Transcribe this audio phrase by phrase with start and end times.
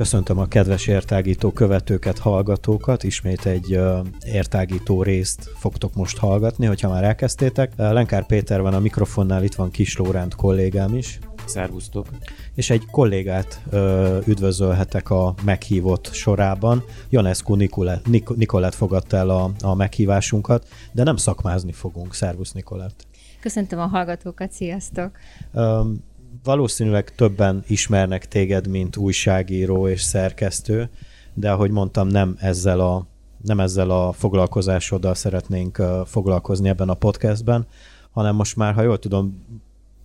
[0.00, 3.04] Köszöntöm a kedves értágító követőket, hallgatókat.
[3.04, 7.72] Ismét egy uh, értágító részt fogtok most hallgatni, hogyha már elkezdtétek.
[7.76, 11.18] Lenkár Péter van a mikrofonnál, itt van Kis Lóránt kollégám is.
[11.44, 12.06] Szervusztok!
[12.54, 16.84] És egy kollégát uh, üdvözölhetek a meghívott sorában.
[17.10, 22.14] Janescu Nikolett, Nik- Nikolett fogadta el a, a meghívásunkat, de nem szakmázni fogunk.
[22.14, 23.06] Szervusz Nikolett!
[23.40, 25.10] Köszöntöm a hallgatókat, sziasztok!
[25.52, 26.04] Um,
[26.44, 30.90] valószínűleg többen ismernek téged, mint újságíró és szerkesztő,
[31.34, 33.06] de ahogy mondtam, nem ezzel a,
[33.42, 37.66] nem ezzel a foglalkozásoddal szeretnénk foglalkozni ebben a podcastben,
[38.10, 39.44] hanem most már, ha jól tudom,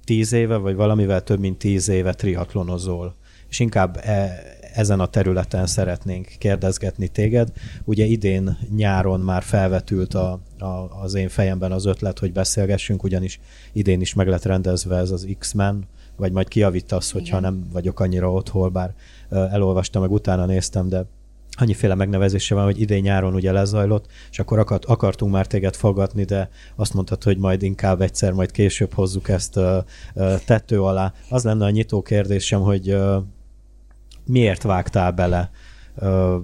[0.05, 3.15] tíz éve, vagy valamivel több mint tíz éve triatlonozol,
[3.49, 4.39] és inkább e,
[4.73, 7.51] ezen a területen szeretnénk kérdezgetni téged.
[7.83, 10.65] Ugye idén nyáron már felvetült a, a,
[11.01, 13.39] az én fejemben az ötlet, hogy beszélgessünk, ugyanis
[13.73, 17.51] idén is meg lett rendezve ez az X-Men vagy majd kiavítasz, hogyha Igen.
[17.51, 18.93] nem vagyok annyira otthon, bár
[19.29, 21.05] elolvastam, meg utána néztem, de
[21.57, 26.23] annyiféle megnevezése van, hogy idén nyáron ugye lezajlott, és akkor akart, akartunk már téged fogadni,
[26.23, 29.77] de azt mondtad, hogy majd inkább egyszer, majd később hozzuk ezt uh,
[30.15, 31.13] uh, tető alá.
[31.29, 33.15] Az lenne a nyitó kérdésem, hogy uh,
[34.25, 35.49] miért vágtál bele
[35.95, 36.35] uh,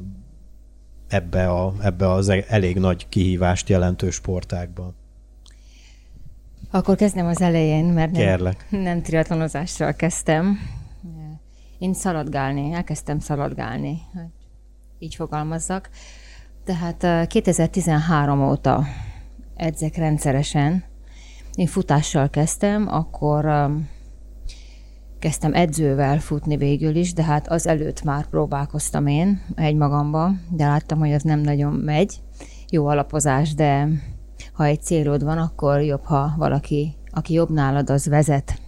[1.08, 4.94] ebbe, a, ebbe az e-, elég nagy kihívást jelentő sportákba?
[6.72, 10.60] Akkor kezdem az elején, mert nem, nem triatlonozással kezdtem.
[11.80, 14.02] Én szaladgálni, elkezdtem szaladgálni,
[15.02, 15.90] így fogalmazzak.
[16.64, 18.84] Tehát 2013 óta
[19.56, 20.84] edzek rendszeresen.
[21.56, 23.72] Én futással kezdtem, akkor
[25.20, 31.00] kezdtem edzővel futni végül is, de hát az előtt már próbálkoztam én egymagamba, de láttam,
[31.00, 32.22] hogy az nem nagyon megy.
[32.70, 33.88] Jó alapozás, de
[34.54, 38.62] ha egy célod van, akkor jobb, ha valaki, aki jobb nálad, az vezet.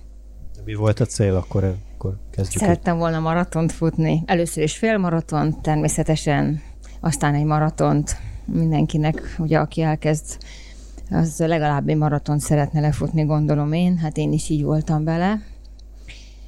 [0.66, 2.62] Mi volt a cél, akkor, akkor kezdjük.
[2.62, 4.24] Szerettem volna maratont futni.
[4.25, 6.62] Először is fél maraton, természetesen,
[7.00, 10.38] aztán egy maratont mindenkinek, ugye aki elkezd,
[11.12, 13.97] az legalább egy maratont szeretne lefutni, gondolom én.
[13.97, 15.41] Hát én is így voltam bele.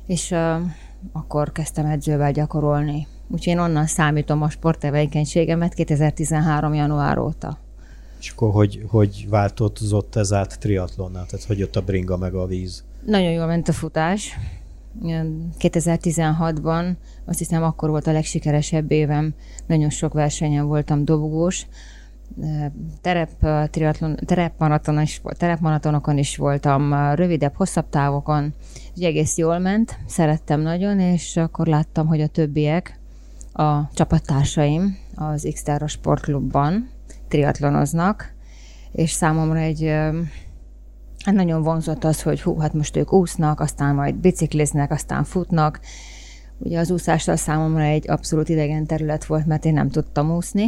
[0.06, 0.56] És uh,
[1.12, 3.08] akkor kezdtem edzővel gyakorolni.
[3.28, 6.74] Úgyhogy én onnan számítom a sporttevékenységemet 2013.
[6.74, 7.58] január óta.
[8.20, 11.26] És akkor hogy, hogy változott ez át triatlonnál?
[11.26, 12.84] Tehát hogy jött a bringa meg a víz?
[13.06, 14.38] Nagyon jól ment a futás.
[15.60, 16.96] 2016-ban
[17.26, 19.34] azt hiszem akkor volt a legsikeresebb évem.
[19.68, 21.68] Nagyon sok versenyen voltam dobogós.
[23.02, 23.30] Terep,
[23.70, 28.54] triatlon, terepmaraton is, terepmaratonokon is voltam, rövidebb, hosszabb távokon.
[28.98, 33.00] Úgy egész jól ment, szerettem nagyon, és akkor láttam, hogy a többiek,
[33.54, 36.90] a csapattársaim az x sportklubban,
[37.28, 38.34] triatlonoznak,
[38.92, 39.94] és számomra egy
[41.26, 45.80] hát nagyon vonzott az, hogy hú, hát most ők úsznak, aztán majd bicikliznek, aztán futnak.
[46.58, 50.68] Ugye az úszással számomra egy abszolút idegen terület volt, mert én nem tudtam úszni,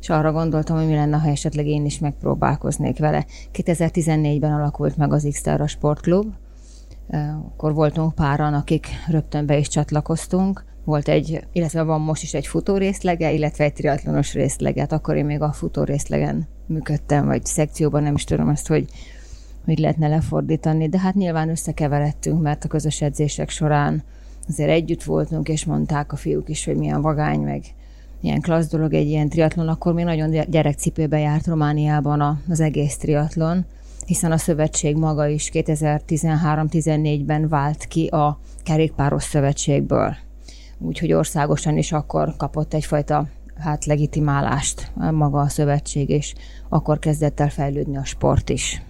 [0.00, 3.26] és arra gondoltam, hogy mi lenne, ha esetleg én is megpróbálkoznék vele.
[3.52, 6.32] 2014-ben alakult meg az x Sportklub,
[7.46, 12.46] akkor voltunk páran, akik rögtön be is csatlakoztunk, volt egy, illetve van most is egy
[12.46, 14.86] futó részlege, illetve egy triatlonos részlege.
[14.88, 18.88] Akkor én még a futó részlegen működtem, vagy szekcióban, nem is tudom azt, hogy
[19.64, 24.02] hogy lehetne lefordítani, de hát nyilván összekeveredtünk, mert a közös edzések során
[24.48, 27.62] azért együtt voltunk, és mondták a fiúk is, hogy milyen vagány, meg
[28.20, 33.64] ilyen klassz dolog egy ilyen triatlon, akkor még nagyon gyerekcipőben járt Romániában az egész triatlon,
[34.06, 40.16] hiszen a szövetség maga is 2013-14-ben vált ki a kerékpáros szövetségből
[40.78, 43.26] úgyhogy országosan is akkor kapott egyfajta
[43.58, 46.34] hát legitimálást maga a szövetség, és
[46.68, 48.82] akkor kezdett el fejlődni a sport is.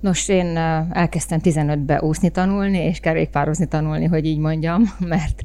[0.00, 0.56] Nos, én
[0.92, 5.42] elkezdtem 15-be úszni tanulni, és kerékpározni tanulni, hogy így mondjam, mert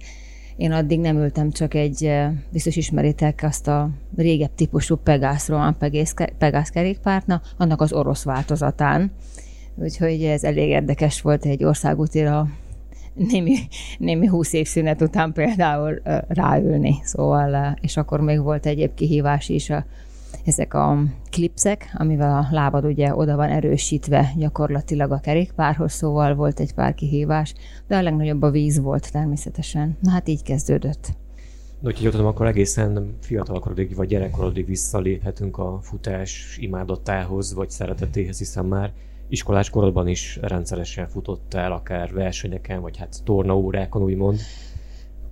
[0.55, 2.11] én addig nem ültem csak egy,
[2.51, 5.77] biztos ismeritek azt a régebb típusú Pegász, Roman
[6.37, 9.11] Pegász kerékpártna, annak az orosz változatán.
[9.75, 12.47] Úgyhogy ez elég érdekes volt egy országútira
[13.13, 13.55] némi,
[13.97, 16.95] némi húsz év szünet után például ráülni.
[17.03, 19.85] Szóval, és akkor még volt egyéb kihívás is, a,
[20.45, 26.59] ezek a klipszek, amivel a lábad ugye oda van erősítve gyakorlatilag a kerékpárhoz, szóval volt
[26.59, 27.53] egy pár kihívás,
[27.87, 29.97] de a legnagyobb a víz volt természetesen.
[30.01, 31.11] Na hát így kezdődött.
[31.79, 38.65] De hogyha tudom, akkor egészen fiatalkorodig vagy gyerekkorodig visszaléphetünk a futás imádatához vagy szeretetéhez, hiszen
[38.65, 38.93] már
[39.27, 44.39] iskolás korodban is rendszeresen futottál, akár versenyeken, vagy hát tornaórákon, úgymond.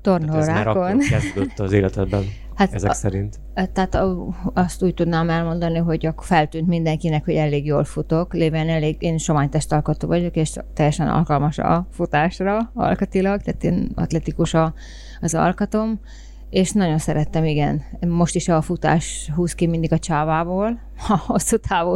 [0.01, 0.99] Tornórákon.
[0.99, 2.23] Ez már kezdődött az életedben,
[2.55, 3.39] hát ezek a, szerint.
[3.53, 3.97] Tehát
[4.53, 9.17] azt úgy tudnám elmondani, hogy akkor feltűnt mindenkinek, hogy elég jól futok, lévén elég, én
[9.17, 14.73] somány testalkatú vagyok, és teljesen alkalmas a futásra alkatilag, tehát én atletikus a,
[15.21, 15.99] az alkatom,
[16.51, 17.83] és nagyon szerettem, igen.
[18.07, 21.95] Most is a futás húz ki mindig a csávából, a hosszú távú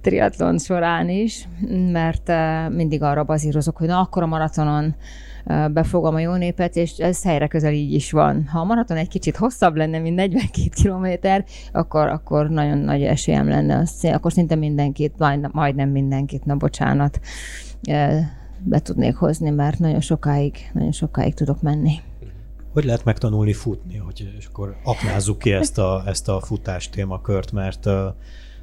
[0.00, 1.48] triatlon során is,
[1.92, 4.94] mert eh, mindig arra bazírozok, hogy na akkor a maratonon
[5.72, 8.46] befogom a jó népet, és ez helyre közel így is van.
[8.46, 13.48] Ha a maraton egy kicsit hosszabb lenne, mint 42 kilométer, akkor, akkor nagyon nagy esélyem
[13.48, 13.86] lenne.
[14.02, 17.20] Akkor szinte mindenkit, majd, majdnem mindenkit, na bocsánat,
[18.58, 22.00] be tudnék hozni, mert nagyon sokáig, nagyon sokáig tudok menni
[22.76, 27.52] hogy lehet megtanulni futni, hogy, és akkor aknázzuk ki ezt a, ezt a futás témakört,
[27.52, 27.86] mert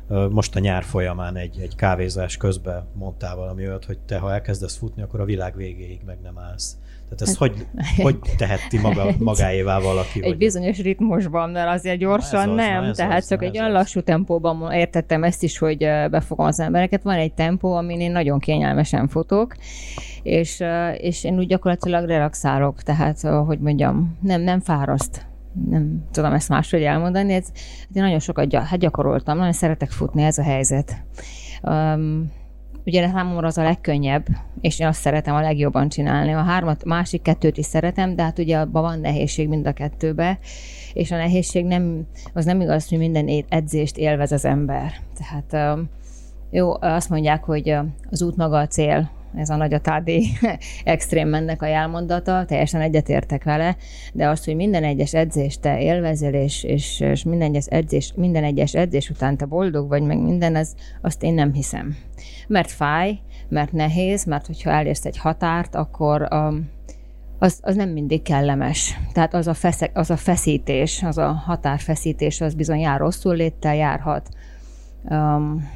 [0.07, 4.77] most a nyár folyamán egy, egy kávézás közben mondtál valami olyat, hogy te, ha elkezdesz
[4.77, 6.77] futni, akkor a világ végéig meg nem állsz.
[7.09, 7.67] Tehát ezt hogy,
[8.05, 10.19] hogy teheti maga, magáévá valaki?
[10.19, 14.01] Egy vagy bizonyos ritmusban, mert azért gyorsan az, nem, tehát az, csak egy olyan lassú
[14.01, 15.77] tempóban értettem ezt is, hogy
[16.09, 17.03] befogom az embereket.
[17.03, 19.55] Van egy tempó, amin én nagyon kényelmesen futok,
[20.23, 20.63] és,
[20.97, 25.25] és én úgy gyakorlatilag relaxálok, tehát, hogy mondjam, nem, nem fáraszt
[25.69, 27.47] nem tudom ezt máshogy elmondani, ez,
[27.93, 31.03] én nagyon sokat hát gyakoroltam, nagyon szeretek futni, ez a helyzet.
[31.63, 32.31] Um,
[32.85, 34.25] ugye számomra az a legkönnyebb,
[34.61, 36.33] és én azt szeretem a legjobban csinálni.
[36.33, 40.39] A hármat, másik kettőt is szeretem, de hát ugye abban van nehézség mind a kettőbe,
[40.93, 44.91] és a nehézség nem, az nem igaz, hogy minden edzést élvez az ember.
[45.17, 45.89] Tehát um,
[46.51, 47.75] jó, azt mondják, hogy
[48.09, 50.27] az út maga a cél, ez a nagy atádi
[50.83, 53.75] extrém mennek a jelmondata, teljesen egyetértek vele,
[54.13, 58.43] de azt, hogy minden egyes edzést te élvezel, és, és, és minden, egyes edzés, minden
[58.43, 61.95] egyes edzés után te boldog vagy, meg minden, az, azt én nem hiszem.
[62.47, 63.19] Mert fáj,
[63.49, 66.69] mert nehéz, mert hogyha elérsz egy határt, akkor um,
[67.39, 68.99] az, az nem mindig kellemes.
[69.13, 73.75] Tehát az a, feszek, az a feszítés, az a határfeszítés, az bizony jár rosszul léttel,
[73.75, 74.29] járhat.
[75.03, 75.69] Um,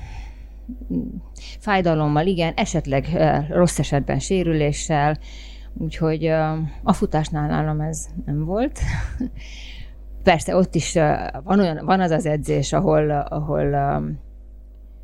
[1.59, 3.07] fájdalommal, igen, esetleg
[3.49, 5.17] rossz esetben sérüléssel,
[5.73, 6.25] úgyhogy
[6.83, 8.79] a futásnál nálam ez nem volt.
[10.23, 10.93] Persze ott is
[11.43, 13.73] van, olyan, van az az edzés, ahol, ahol,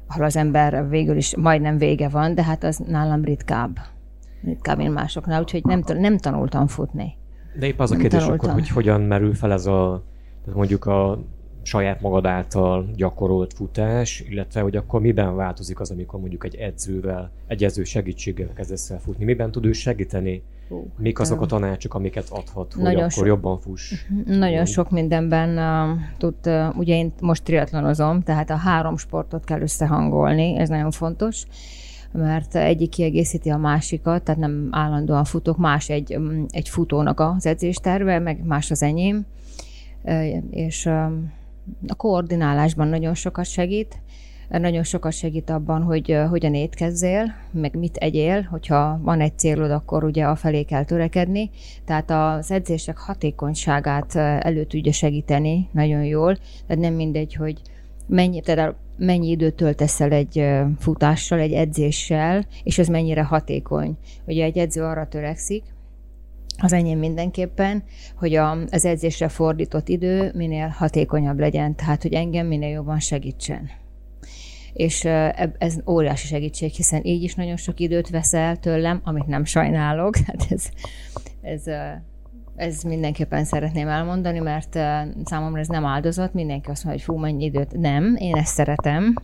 [0.07, 3.77] ahol az ember végül is majdnem vége van, de hát az nálam ritkább.
[4.43, 7.17] Ritkább, mint másoknál, úgyhogy nem, nem tanultam futni.
[7.59, 10.03] De épp az a kérdés akkor, hogy hogyan merül fel ez a,
[10.53, 11.23] mondjuk a
[11.63, 17.31] saját magad által gyakorolt futás, illetve hogy akkor miben változik az, amikor mondjuk egy edzővel,
[17.47, 21.93] egy edző segítséggel kezdesz el futni, miben tud ő segíteni, Hú, mik azok a tanácsok,
[21.93, 24.05] amiket adhat, hogy akkor so, jobban fuss?
[24.09, 29.43] Mhm, nagyon sok mindenben uh, tud, uh, ugye én most triatlonozom, tehát a három sportot
[29.43, 31.45] kell összehangolni, ez nagyon fontos
[32.11, 37.45] mert egyik kiegészíti a másikat, tehát nem állandóan futok, más egy, um, egy futónak az
[37.45, 39.25] edzésterve, meg más az enyém,
[40.49, 40.89] és
[41.87, 44.01] a koordinálásban nagyon sokat segít,
[44.49, 50.03] nagyon sokat segít abban, hogy hogyan étkezzél, meg mit egyél, hogyha van egy célod, akkor
[50.03, 51.49] ugye a felé kell törekedni.
[51.85, 56.35] Tehát az edzések hatékonyságát elő tudja segíteni nagyon jól.
[56.67, 57.61] Tehát nem mindegy, hogy
[58.07, 60.49] mennyi, tehát mennyi időt töltesz el egy
[60.79, 63.97] futással, egy edzéssel, és ez mennyire hatékony.
[64.25, 65.63] Ugye egy edző arra törekszik,
[66.63, 67.83] az enyém mindenképpen,
[68.15, 73.69] hogy a, az edzésre fordított idő minél hatékonyabb legyen, tehát hogy engem minél jobban segítsen.
[74.73, 75.05] És
[75.57, 80.15] ez óriási segítség, hiszen így is nagyon sok időt veszel tőlem, amit nem sajnálok.
[80.25, 80.69] Hát ez,
[81.41, 81.63] ez,
[82.55, 84.73] ez mindenképpen szeretném elmondani, mert
[85.23, 87.71] számomra ez nem áldozat, mindenki azt mondja, hogy fú, mennyi időt.
[87.71, 89.15] Nem, én ezt szeretem,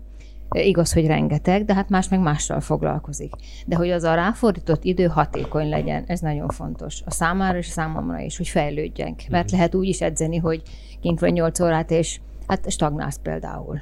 [0.52, 3.32] Igaz, hogy rengeteg, de hát más meg mással foglalkozik.
[3.66, 7.02] De hogy az a ráfordított idő hatékony legyen, ez nagyon fontos.
[7.06, 9.22] A számára és a számomra is, hogy fejlődjünk.
[9.30, 9.56] Mert mhm.
[9.56, 10.62] lehet úgy is edzeni, hogy
[11.02, 13.80] kint vagy 8 órát, és hát stagnálsz például.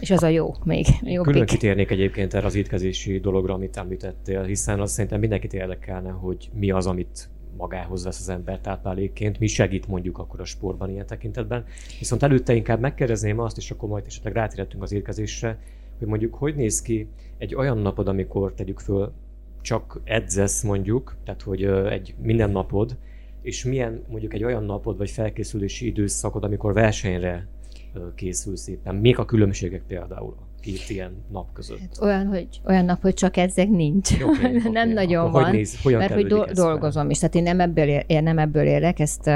[0.00, 1.24] És az a jó, még jobb.
[1.24, 6.50] Külön kitérnék egyébként erre az étkezési dologra, amit említettél, hiszen azt szerintem mindenkit érdekelne, hogy
[6.52, 11.06] mi az, amit magához vesz az ember táplálékként, mi segít mondjuk akkor a sportban ilyen
[11.06, 11.64] tekintetben.
[11.98, 15.58] Viszont előtte inkább megkérdezném azt, és akkor majd esetleg rátérhetünk az étkezésre,
[16.00, 19.12] hogy mondjuk hogy néz ki egy olyan napod, amikor tegyük föl,
[19.60, 22.96] csak edzesz mondjuk, tehát hogy egy minden napod,
[23.42, 27.46] és milyen mondjuk egy olyan napod vagy felkészülési időszakod, amikor versenyre
[28.14, 28.94] készülsz éppen.
[28.94, 31.78] Még a különbségek például a két ilyen nap között?
[31.78, 34.12] Hát olyan, hogy, olyan nap, hogy csak edzek nincs.
[34.22, 34.92] Okay, nem okay.
[34.92, 37.10] nagyon Akkor van, hogy néz, mert hogy do- dolgozom fel?
[37.10, 37.18] is.
[37.18, 39.30] Tehát én nem ebből, él, én nem ebből élek, ezt,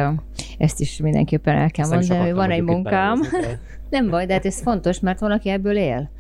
[0.58, 3.20] ezt is mindenképpen el kell mondani, hogy van egy munkám.
[3.90, 6.10] nem baj, de hát ez fontos, mert van, aki ebből él.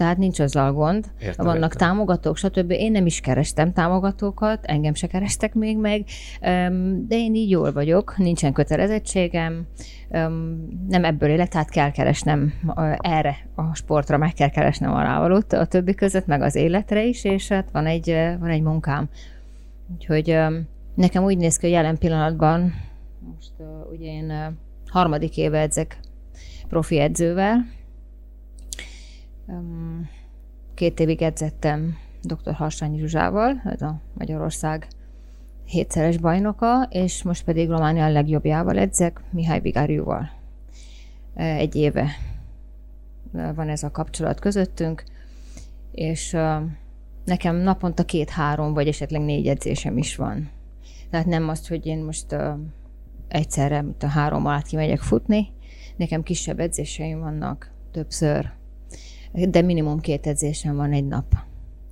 [0.00, 1.06] Tehát nincs azzal gond.
[1.20, 1.88] Értem, Vannak értem.
[1.88, 2.70] támogatók, stb.
[2.70, 6.04] Én nem is kerestem támogatókat, engem se kerestek még meg,
[7.06, 9.66] de én így jól vagyok, nincsen kötelezettségem,
[10.88, 12.52] nem ebből élek, tehát kell keresnem
[12.98, 17.24] erre a sportra, meg kell keresnem a rávalót a többi között, meg az életre is,
[17.24, 18.06] és hát van egy,
[18.38, 19.08] van egy munkám.
[19.94, 20.38] Úgyhogy
[20.94, 22.74] nekem úgy néz ki, hogy jelen pillanatban,
[23.34, 23.52] most
[23.92, 26.00] ugye én harmadik éve edzek
[26.68, 27.66] profi edzővel,
[30.74, 32.54] Két évig edzettem dr.
[32.54, 34.88] Harsányi Zsuzsával, ez a Magyarország
[35.64, 40.30] hétszeres bajnoka, és most pedig Románia legjobbjával edzek, Mihály Vigáriúval.
[41.34, 42.10] Egy éve
[43.32, 45.04] van ez a kapcsolat közöttünk,
[45.92, 46.36] és
[47.24, 50.50] nekem naponta két-három, vagy esetleg négy edzésem is van.
[51.10, 52.36] Tehát nem azt, hogy én most
[53.28, 55.48] egyszerre, mint a három alatt kimegyek futni,
[55.96, 58.50] nekem kisebb edzéseim vannak többször,
[59.32, 61.34] de minimum két edzésem van egy nap.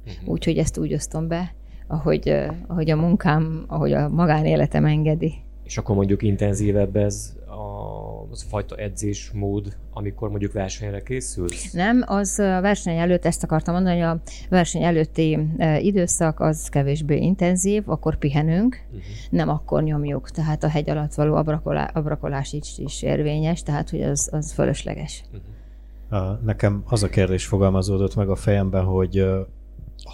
[0.04, 0.30] Mhm.
[0.30, 1.54] Úgyhogy ezt úgy osztom be,
[1.86, 2.34] ahogy,
[2.66, 5.34] ahogy a munkám, ahogy a magánéletem engedi.
[5.64, 11.72] És akkor mondjuk intenzívebb ez a, az a fajta edzésmód, amikor mondjuk versenyre készülsz?
[11.72, 15.38] Nem, az a verseny előtt, ezt akartam mondani, hogy a verseny előtti
[15.78, 19.02] időszak az kevésbé intenzív, akkor pihenünk, Uh-huh.
[19.30, 20.30] nem akkor nyomjuk.
[20.30, 25.24] Tehát a hegy alatt való abrakolá, abrakolás is, is érvényes, tehát hogy az, az fölösleges.
[25.32, 25.40] Uh,
[26.44, 29.26] Nekem az a kérdés fogalmazódott meg a fejemben, hogy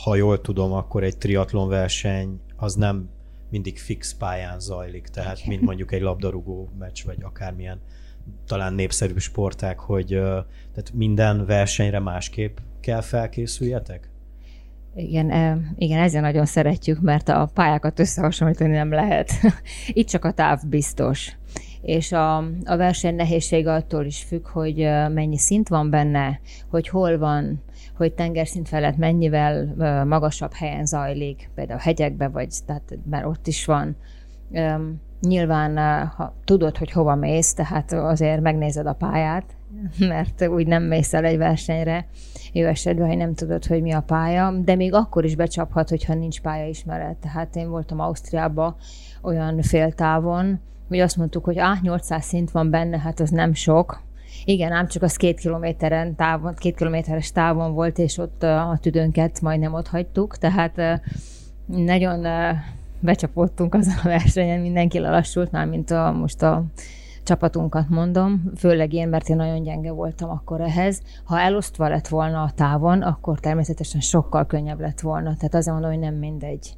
[0.05, 3.09] ha jól tudom, akkor egy triatlon verseny az nem
[3.51, 7.81] mindig fix pályán zajlik, tehát mint mondjuk egy labdarúgó meccs, vagy akármilyen
[8.47, 14.09] talán népszerű sporták, hogy tehát minden versenyre másképp kell felkészüljetek?
[14.95, 15.31] Igen,
[15.79, 19.31] igen, ezzel nagyon szeretjük, mert a pályákat összehasonlítani nem lehet.
[19.89, 21.37] Itt csak a táv biztos.
[21.85, 24.77] És a, a verseny nehézsége attól is függ, hogy
[25.13, 27.63] mennyi szint van benne, hogy hol van,
[27.97, 29.75] hogy tengerszint felett mennyivel
[30.05, 33.97] magasabb helyen zajlik, például hegyekbe, vagy tehát mert ott is van.
[35.21, 39.45] Nyilván, ha tudod, hogy hova mész, tehát azért megnézed a pályát,
[39.99, 42.07] mert úgy nem mész el egy versenyre,
[42.53, 46.15] jó esetben, hogy nem tudod, hogy mi a pálya, de még akkor is becsaphat, hogyha
[46.15, 47.17] nincs pályaismeret.
[47.17, 48.77] Tehát én voltam Ausztriában
[49.23, 54.03] olyan féltávon, hogy azt mondtuk, hogy ah, 800 szint van benne, hát az nem sok.
[54.45, 59.41] Igen, ám csak az két kilométeren távon, két kilométeres távon volt, és ott a tüdőnket
[59.41, 61.03] majdnem ott hagytuk, tehát
[61.67, 62.27] nagyon
[63.01, 66.65] becsapottunk azon a versenyen, mindenki lelassult, már mint a, most a
[67.23, 71.03] csapatunkat mondom, főleg én, mert én nagyon gyenge voltam akkor ehhez.
[71.25, 75.35] Ha elosztva lett volna a távon, akkor természetesen sokkal könnyebb lett volna.
[75.37, 76.77] Tehát azért mondom, hogy nem mindegy,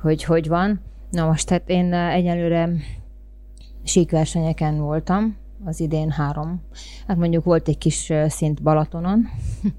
[0.00, 0.80] hogy hogy van.
[1.10, 2.68] Na most, tehát én egyelőre
[3.86, 6.62] síkversenyeken voltam, az idén három.
[7.06, 9.24] Hát mondjuk volt egy kis szint Balatonon,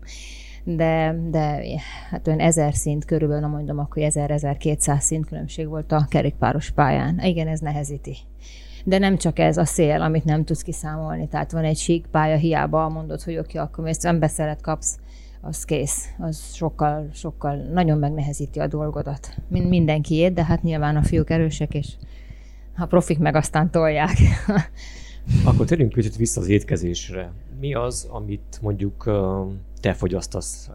[0.63, 1.61] de, de
[2.09, 7.19] hát olyan ezer szint körülbelül, na mondom, akkor 1000-1200 szint különbség volt a kerékpáros pályán.
[7.19, 8.17] Igen, ez nehezíti.
[8.83, 11.27] De nem csak ez a szél, amit nem tudsz kiszámolni.
[11.27, 14.97] Tehát van egy sík pálya, hiába mondod, hogy oké, akkor mész, emberszeret kapsz,
[15.41, 16.05] az kész.
[16.19, 19.37] Az sokkal, sokkal nagyon megnehezíti a dolgodat.
[19.47, 21.95] Mind mindenkiét, de hát nyilván a fiúk erősek, és
[22.77, 24.17] a profik meg aztán tolják.
[25.45, 27.31] Akkor térjünk kicsit vissza az étkezésre.
[27.59, 29.03] Mi az, amit mondjuk
[29.81, 30.69] te fogyasztasz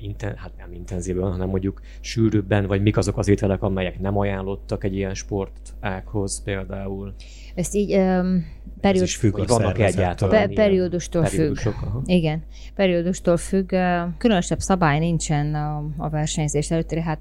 [0.00, 4.84] inten, hát nem intenzíven, hanem mondjuk sűrűbben, vagy mik azok az ételek, amelyek nem ajánlottak
[4.84, 7.14] egy ilyen sportághoz például?
[7.54, 11.56] Ezt így um, Ez periód, is függ Vagy vannak egyáltalán Pe- ilyen periódustól függ.
[11.64, 12.02] Aha.
[12.04, 12.42] Igen,
[12.74, 13.74] periódustól függ.
[14.18, 17.20] Különösebb szabály nincsen a, a versenyzés előtt, hát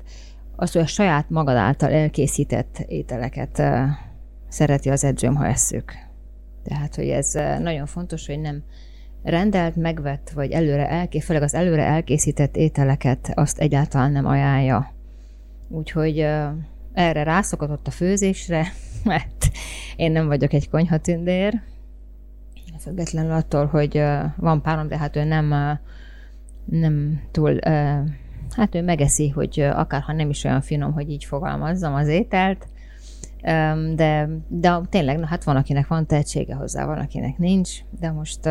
[0.60, 3.64] az, hogy a saját magad által elkészített ételeket
[4.48, 5.94] szereti az edzőm, ha esszük.
[6.64, 8.64] Tehát, hogy ez nagyon fontos, hogy nem
[9.24, 14.94] rendelt, megvett, vagy előre elké, főleg az előre elkészített ételeket azt egyáltalán nem ajánlja.
[15.70, 16.20] Úgyhogy
[16.94, 18.68] erre rászokott a főzésre,
[19.04, 19.48] mert
[19.96, 21.62] én nem vagyok egy konyhatündér,
[22.80, 24.04] függetlenül attól, hogy
[24.36, 25.80] van párom, de hát ő nem,
[26.66, 27.60] nem túl,
[28.58, 32.68] hát ő megeszi, hogy akárha nem is olyan finom, hogy így fogalmazzam az ételt,
[33.96, 38.50] de, de tényleg, na, hát van, akinek van tehetsége hozzá, van, akinek nincs, de most,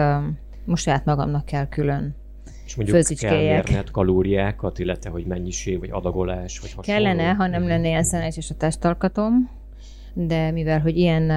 [0.65, 2.15] most saját magamnak kell külön
[2.65, 7.03] És mondjuk kell mérned kalóriákat, illetve hogy mennyiség, vagy adagolás, vagy hasonló.
[7.03, 9.51] Kellene, ha nem lenne ilyen szerencsés a testalkatom,
[10.13, 11.31] de mivel, hogy ilyen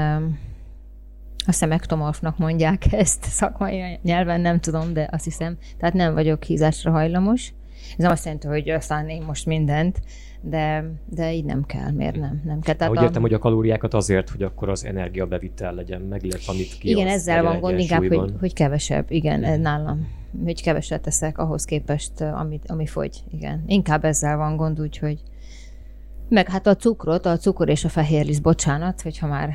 [1.46, 6.92] a szemektomorfnak mondják ezt szakmai nyelven, nem tudom, de azt hiszem, tehát nem vagyok hízásra
[6.92, 7.54] hajlamos,
[7.90, 10.02] Ez nem azt jelenti, hogy aztán én most mindent,
[10.42, 12.42] de, de így nem kell, miért nem?
[12.46, 12.76] nem kell.
[12.76, 13.26] Tehát értem, a...
[13.26, 17.44] hogy a kalóriákat azért, hogy akkor az energiabevitel legyen meg, illetve amit ki Igen, ezzel
[17.44, 19.62] van gond, inkább, hogy, hogy kevesebb, igen, mm.
[19.62, 20.08] nálam.
[20.44, 23.64] Hogy keveset teszek ahhoz képest, amit, ami fogy, igen.
[23.68, 25.22] Inkább ezzel van gond, úgyhogy
[26.30, 29.54] meg hát a cukrot, a cukor és a fehérlisz, bocsánat, hogyha már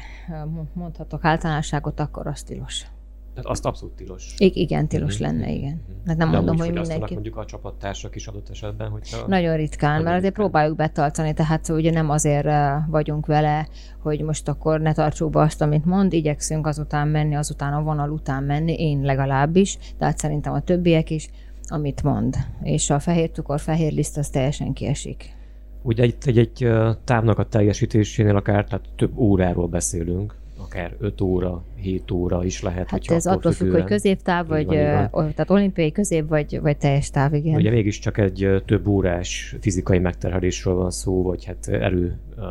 [0.73, 2.87] mondhatok általánosságot, akkor az tilos.
[3.35, 4.35] Tehát azt abszolút tilos.
[4.39, 5.37] I- igen, tilos mm-hmm.
[5.37, 5.81] lenne, igen.
[6.07, 7.13] Hát nem De mondom, hogy mindenki.
[7.15, 9.27] mondjuk a csapattársak is adott esetben, hogyha...
[9.27, 12.49] Nagyon ritkán, mert azért próbáljuk betartani, tehát ugye nem azért
[12.89, 13.69] vagyunk vele,
[14.03, 18.11] hogy most akkor ne tartsuk be azt, amit mond, igyekszünk azután menni, azután a vonal
[18.11, 21.29] után menni, én legalábbis, tehát szerintem a többiek is,
[21.67, 22.37] amit mond.
[22.63, 25.37] És a fehér cukor, fehér liszt, az teljesen kiesik.
[25.83, 26.69] Ugye egy, egy, egy
[27.05, 30.35] távnak a teljesítésénél akár tehát több óráról beszélünk,
[30.65, 32.91] akár 5 óra, 7 óra is lehet.
[32.91, 37.35] Hát ez attól függ, hogy középtáv, vagy van, tehát olimpiai közép, vagy, vagy teljes táv,
[37.35, 37.55] igen.
[37.55, 42.45] Ugye mégiscsak egy több órás fizikai megterhelésről van szó, vagy hát erő uh,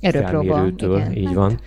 [0.00, 1.16] Erőpróba, igen.
[1.16, 1.34] így hát.
[1.34, 1.58] van.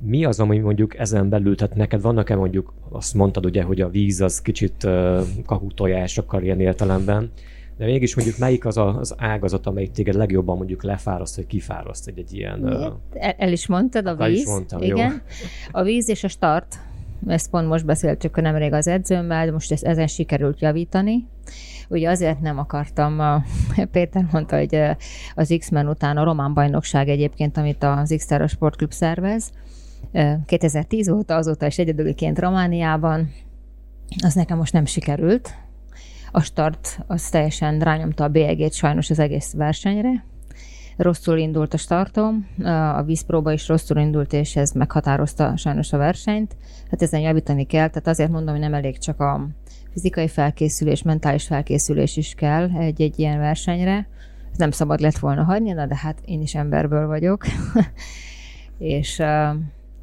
[0.00, 3.88] Mi az, ami mondjuk ezen belül, tehát neked vannak-e mondjuk, azt mondtad ugye, hogy a
[3.88, 7.30] víz az kicsit uh, kakutojás akar ilyen értelemben,
[7.78, 12.08] de mégis mondjuk melyik az a, az ágazat, amelyik téged legjobban mondjuk lefáraszt, vagy kifáraszt
[12.08, 12.66] egy, egy ilyen...
[13.12, 14.20] El, el is mondtad, a víz.
[14.20, 15.10] El is mondtam, igen.
[15.10, 15.48] Jó.
[15.70, 16.78] A víz és a start.
[17.26, 21.26] Ezt pont most beszéltük nemrég az edzőmmel, de most ezt, ezen sikerült javítani.
[21.88, 23.42] Ugye azért nem akartam,
[23.92, 24.80] Péter mondta, hogy
[25.34, 29.50] az X-Men után a román bajnokság egyébként, amit az x Sportklub szervez,
[30.46, 33.32] 2010 óta, azóta is egyedüliként Romániában,
[34.24, 35.54] az nekem most nem sikerült,
[36.32, 40.24] a start az teljesen rányomta a bélyegét sajnos az egész versenyre.
[40.96, 42.48] Rosszul indult a startom,
[42.94, 46.56] a vízpróba is rosszul indult, és ez meghatározta sajnos a versenyt.
[46.90, 49.48] Hát ezen javítani kell, tehát azért mondom, hogy nem elég csak a
[49.92, 54.08] fizikai felkészülés, mentális felkészülés is kell egy-egy ilyen versenyre.
[54.52, 57.44] Ez nem szabad lett volna hagyni, de hát én is emberből vagyok.
[58.78, 59.22] és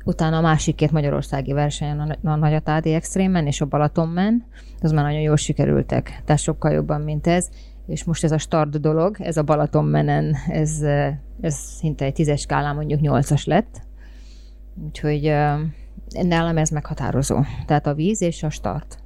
[0.06, 4.46] utána a másik két magyarországi versenyen, a, a Extrémen és a Balatonmen,
[4.82, 7.50] az már nagyon jól sikerültek, tehát sokkal jobban, mint ez.
[7.88, 10.82] És most ez a start dolog, ez a Balatonmenen, ez,
[11.42, 13.82] ez szinte egy tízes skálán mondjuk nyolcas lett.
[14.86, 15.22] Úgyhogy
[16.10, 17.40] nálam ez meghatározó.
[17.66, 18.98] Tehát a víz és a start.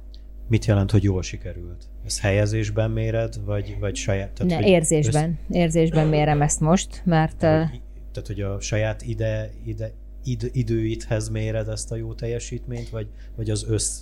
[0.48, 1.84] Mit jelent, hogy jól sikerült?
[2.06, 4.30] Ez helyezésben méred, vagy, vagy saját?
[4.30, 5.38] Tehát, ne, érzésben.
[5.48, 5.56] Össz...
[5.56, 7.36] Érzésben mérem ezt most, mert...
[7.36, 9.92] Tehát, hogy a saját ide, ide
[10.24, 13.06] id, időidhez méred ezt a jó teljesítményt, vagy,
[13.36, 14.00] vagy az össz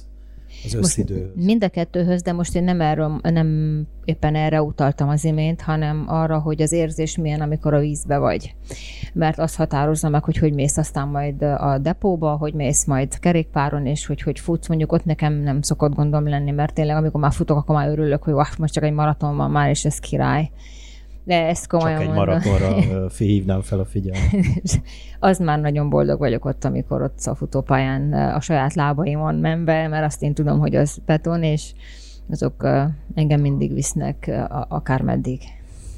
[0.64, 1.33] az összidő.
[1.35, 6.04] Mind a kettőhöz, de most én nem, erről, nem éppen erre utaltam az imént, hanem
[6.07, 8.54] arra, hogy az érzés milyen, amikor a vízbe vagy.
[9.12, 13.87] Mert azt határozza meg, hogy hogy mész aztán majd a depóba, hogy mész majd kerékpáron,
[13.87, 14.68] és hogy hogy futsz.
[14.68, 18.22] Mondjuk ott nekem nem szokott gondom lenni, mert tényleg amikor már futok, akkor már örülök,
[18.22, 20.50] hogy most csak egy maraton van már, és ez király
[21.29, 22.77] de ezt komolyan Csak egy maratonra
[23.19, 24.81] hívnám fel a figyelmet.
[25.19, 30.05] az már nagyon boldog vagyok ott, amikor ott a futópályán a saját lábaimon menve, mert
[30.05, 31.73] azt én tudom, hogy az beton, és
[32.31, 32.69] azok
[33.14, 34.31] engem mindig visznek
[34.69, 35.41] akármeddig.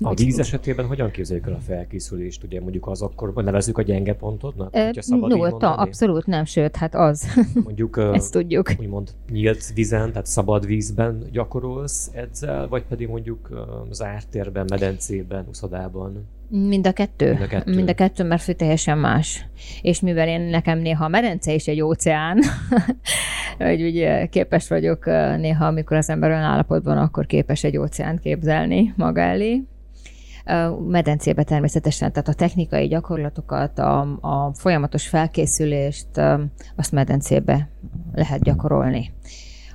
[0.03, 2.45] A víz esetében hogyan képzeljük el a felkészülést?
[2.45, 4.77] Ugye mondjuk az akkor nevezzük a gyenge pontodnak?
[4.77, 7.27] E, szabad abszolút nem, sőt, hát az.
[7.65, 8.73] Mondjuk ezt tudjuk.
[8.79, 13.49] Úgymond nyílt vízen, tehát szabad vízben gyakorolsz, edzel, vagy pedig mondjuk
[13.91, 16.27] zárt térben, medencében, uszodában?
[16.49, 17.31] Mind a kettő.
[17.31, 19.47] Mind a kettő, Mind a kettő mert fő teljesen más.
[19.83, 22.39] És mivel én nekem néha a medence is egy óceán,
[23.59, 28.93] hogy ugye képes vagyok néha, amikor az ember olyan állapotban, akkor képes egy óceánt képzelni
[28.97, 29.63] maga elé
[30.89, 36.07] medencébe természetesen, tehát a technikai gyakorlatokat, a, a folyamatos felkészülést,
[36.77, 37.69] azt medencébe
[38.15, 39.13] lehet gyakorolni.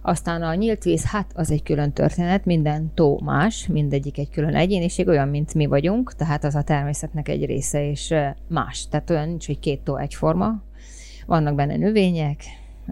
[0.01, 4.55] Aztán a nyílt víz, hát az egy külön történet, minden tó más, mindegyik egy külön
[4.55, 8.13] egyéniség, olyan, mint mi vagyunk, tehát az a természetnek egy része, és
[8.47, 8.88] más.
[8.88, 10.61] Tehát olyan nincs, hogy két tó egyforma.
[11.25, 12.43] Vannak benne növények,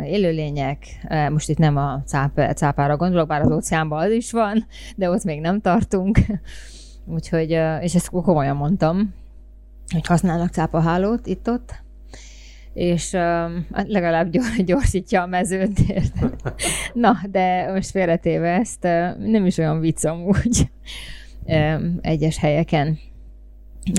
[0.04, 0.86] élőlények,
[1.30, 4.66] most itt nem a cáp, cápára gondolok, bár az óceánban az is van,
[4.96, 6.20] de ott még nem tartunk.
[7.06, 7.50] Úgyhogy,
[7.82, 9.14] és ezt komolyan mondtam,
[9.92, 11.84] hogy használnak cápahálót itt-ott,
[12.74, 13.12] és
[13.72, 14.30] hát legalább
[14.66, 15.80] gyorsítja a mezőt.
[16.94, 18.84] Na, de most félretéve ezt,
[19.18, 20.72] nem is olyan vicc amúgy
[22.02, 22.98] egyes helyeken.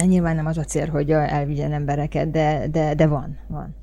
[0.07, 3.75] Nyilván nem az a cél, hogy elvigyen embereket, de, de, de van, van.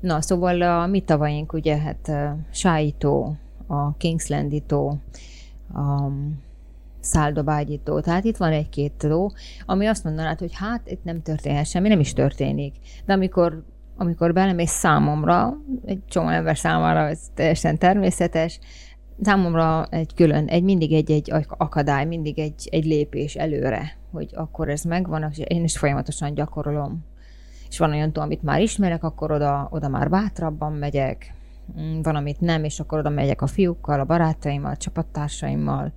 [0.00, 2.12] Na, szóval a mi tavaink, ugye, hát
[2.50, 3.36] Sájtó,
[3.66, 4.98] a Kingslandi tó,
[5.74, 6.08] a
[7.06, 8.00] száldobágyító.
[8.00, 9.30] Tehát itt van egy-két tó,
[9.66, 12.74] ami azt mondanád, hogy hát itt nem történhet semmi, nem is történik.
[13.04, 13.64] De amikor
[13.96, 18.58] amikor belemész számomra, egy csomó ember számára ez teljesen természetes,
[19.22, 24.82] számomra egy külön, egy mindig egy-egy akadály, mindig egy, egy lépés előre, hogy akkor ez
[24.82, 27.04] megvan, és én is folyamatosan gyakorolom.
[27.68, 31.34] És van olyan amit már ismerek, akkor oda, oda már bátrabban megyek,
[31.80, 35.92] mm, van, amit nem, és akkor oda megyek a fiúkkal, a barátaimmal, a csapattársaimmal,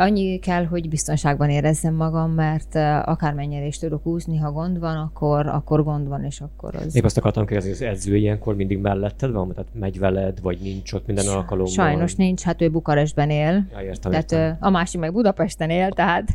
[0.00, 5.46] Annyi kell, hogy biztonságban érezzem magam, mert akármennyire is tudok úszni, ha gond van, akkor,
[5.46, 6.94] akkor gond van, és akkor az...
[6.94, 9.52] Még azt akartam kérdezni, az edző ilyenkor mindig melletted van?
[9.52, 11.72] Tehát megy veled, vagy nincs ott minden alkalommal?
[11.72, 13.66] Sajnos nincs, hát ő Bukarestben él.
[13.72, 14.56] Ja, értem, tehát értem.
[14.60, 16.28] a másik meg Budapesten él, tehát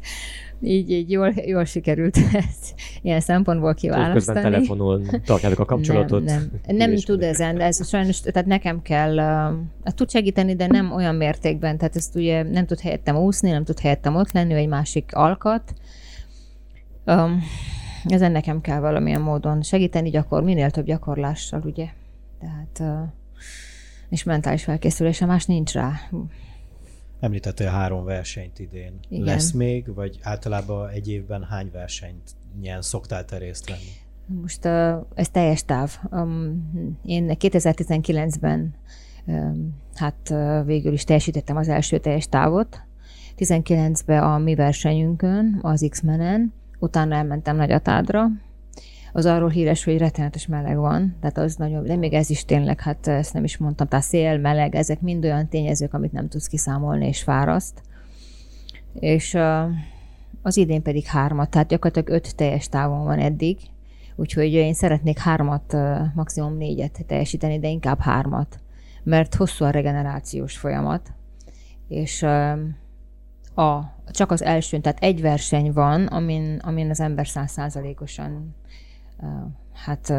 [0.63, 4.13] így, így jól, jól sikerült ezt ilyen szempontból kiválasztani.
[4.13, 6.23] Közben telefonon tartjátok a kapcsolatot.
[6.23, 9.17] Nem, nem, nem tud ezen, ez sajnos, tehát nekem kell,
[9.83, 13.63] uh, tud segíteni, de nem olyan mértékben, tehát ezt ugye nem tud helyettem úszni, nem
[13.63, 15.73] tud helyettem ott lenni, egy másik alkat.
[17.05, 17.43] Um,
[18.05, 21.87] ezen nekem kell valamilyen módon segíteni, gyakor, minél több gyakorlással, ugye.
[22.39, 23.07] Tehát, uh,
[24.09, 25.93] és mentális felkészülése más nincs rá.
[27.23, 28.99] Említettél három versenyt idén.
[29.09, 29.23] Igen.
[29.23, 32.31] Lesz még, vagy általában egy évben hány versenyt
[32.61, 34.39] ilyen szoktál te részt venni?
[34.41, 35.91] Most uh, ez teljes táv.
[36.11, 38.75] Um, én 2019-ben
[39.25, 42.81] um, hát uh, végül is teljesítettem az első teljes távot.
[43.37, 48.27] 19-ben a mi versenyünkön, az X-menen, utána elmentem Nagyatádra,
[49.15, 52.81] az arról híres, hogy rettenetes meleg van, tehát az nagyon, de még ez is tényleg,
[52.81, 56.47] hát ezt nem is mondtam, tehát szél, meleg, ezek mind olyan tényezők, amit nem tudsz
[56.47, 57.81] kiszámolni, és fáraszt.
[58.93, 59.37] És
[60.41, 63.57] az idén pedig hármat, tehát gyakorlatilag öt teljes távon van eddig,
[64.15, 65.77] úgyhogy én szeretnék hármat,
[66.13, 68.59] maximum négyet teljesíteni, de inkább hármat,
[69.03, 71.13] mert hosszú a regenerációs folyamat,
[71.87, 72.23] és
[73.55, 78.55] a, csak az első, tehát egy verseny van, amin, amin az ember százszázalékosan
[79.73, 80.13] hát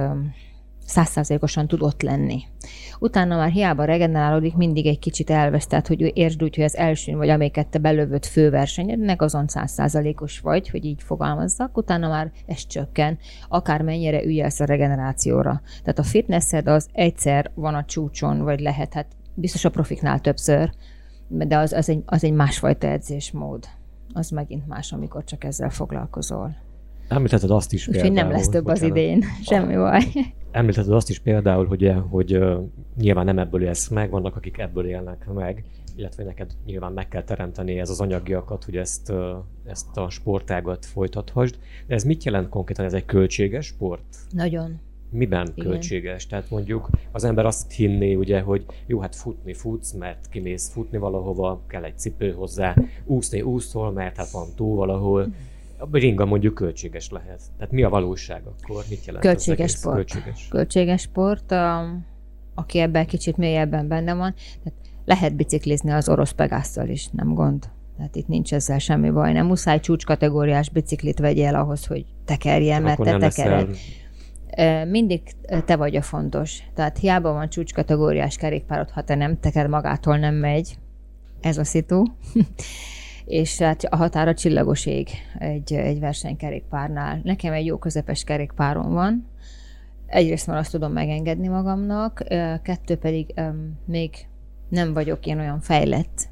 [0.86, 2.42] százszázalékosan tud ott lenni.
[2.98, 7.16] Utána már hiába regenerálódik, mindig egy kicsit elvesz, tehát hogy értsd úgy, hogy az első
[7.16, 13.18] vagy amelyiket te belövött főversenyednek, azon százszázalékos vagy, hogy így fogalmazzak, utána már ez csökken,
[13.48, 15.60] akármennyire ügyelsz a regenerációra.
[15.82, 20.70] Tehát a fitnessed az egyszer van a csúcson, vagy lehet, hát biztos a profiknál többször,
[21.28, 23.64] de az, az, egy, az egy másfajta edzésmód.
[24.12, 26.56] Az megint más, amikor csak ezzel foglalkozol.
[27.08, 30.02] Említetted azt is Úgyhogy nem lesz több az idén, semmi baj.
[30.50, 32.60] Említetted azt is például, hogy, hogy uh,
[32.96, 35.64] nyilván nem ebből élsz meg, vannak akik ebből élnek meg,
[35.96, 39.18] illetve neked nyilván meg kell teremteni ez az anyagiakat, hogy ezt, uh,
[39.64, 41.58] ezt a sportágat folytathasd.
[41.86, 42.84] De ez mit jelent konkrétan?
[42.84, 44.16] Ez egy költséges sport?
[44.30, 44.80] Nagyon.
[45.10, 45.70] Miben Igen.
[45.70, 46.26] költséges?
[46.26, 50.98] Tehát mondjuk az ember azt hinné, ugye, hogy jó, hát futni futsz, mert kimész futni
[50.98, 55.32] valahova, kell egy cipő hozzá, úszni úszol, mert hát van tó valahol.
[55.90, 57.40] A ringa mondjuk költséges lehet.
[57.56, 58.84] Tehát mi a valóság akkor?
[58.88, 59.94] Mit jelent költséges az sport.
[59.94, 60.48] Költséges.
[60.48, 61.52] költséges sport.
[61.52, 61.96] A,
[62.54, 67.68] aki ebben kicsit mélyebben benne van, tehát lehet biciklizni az orosz pegásszal is, nem gond.
[67.96, 69.32] Tehát itt nincs ezzel semmi baj.
[69.32, 73.68] Nem muszáj csúcskategóriás biciklit vegyél ahhoz, hogy tekerjen, mert te tekered.
[73.68, 74.86] Leszel...
[74.86, 75.20] Mindig
[75.64, 76.58] te vagy a fontos.
[76.74, 80.78] Tehát hiába van csúcskategóriás kerékpárod, ha te nem teker magától nem megy.
[81.40, 82.02] Ez a szitu.
[83.24, 85.08] és hát a határa csillagos ég
[85.38, 87.20] egy, egy versenykerékpárnál.
[87.22, 89.26] Nekem egy jó közepes kerékpárom van,
[90.06, 92.24] egyrészt már azt tudom megengedni magamnak,
[92.62, 93.34] kettő pedig
[93.86, 94.10] még
[94.68, 96.28] nem vagyok én olyan fejlett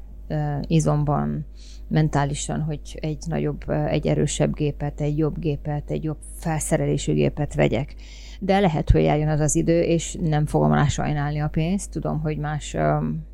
[0.67, 1.45] izomban,
[1.87, 7.95] mentálisan, hogy egy nagyobb, egy erősebb gépet, egy jobb gépet, egy jobb felszerelésű gépet vegyek.
[8.39, 11.91] De lehet, hogy eljön az az idő, és nem fogom rá sajnálni a pénzt.
[11.91, 13.25] Tudom, hogy más um,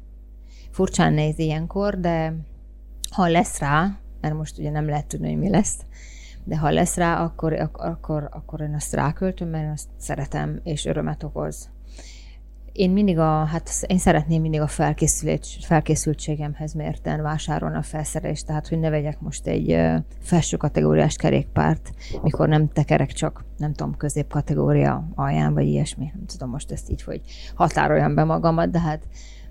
[0.72, 2.34] furcsán néz ilyenkor, de
[3.12, 5.78] ha lesz rá, mert most ugye nem lehet tudni, hogy mi lesz,
[6.44, 11.24] de ha lesz rá, akkor, akkor, akkor én azt ráköltöm, mert azt szeretem, és örömet
[11.24, 11.70] okoz.
[12.72, 14.68] Én mindig a, hát én szeretném mindig a
[15.62, 19.78] felkészültségemhez mérten vásárolni a felszerelést, tehát hogy ne vegyek most egy
[20.22, 21.92] felső kategóriás kerékpárt,
[22.24, 26.12] mikor nem tekerek csak, nem tudom, középkategória alján, vagy ilyesmi.
[26.16, 27.22] Nem tudom most ezt így, hogy
[27.56, 29.04] határoljam be magamat, de hát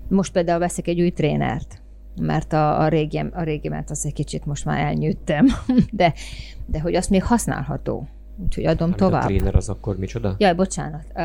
[0.07, 1.81] most például veszek egy új trénert,
[2.19, 5.47] mert a, a, régi, a régimet az egy kicsit most már elnyűttem,
[5.91, 6.13] de,
[6.65, 8.07] de hogy azt még használható.
[8.43, 9.23] Úgyhogy adom Amit tovább.
[9.23, 10.35] A tréner az akkor micsoda?
[10.37, 11.05] Jaj, bocsánat.
[11.15, 11.23] Uh,